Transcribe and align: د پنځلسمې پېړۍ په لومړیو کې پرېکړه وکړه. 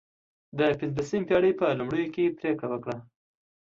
د 0.57 0.59
پنځلسمې 0.79 1.25
پېړۍ 1.29 1.51
په 1.59 1.65
لومړیو 1.79 2.13
کې 2.15 2.35
پرېکړه 2.39 2.67
وکړه. 2.69 2.97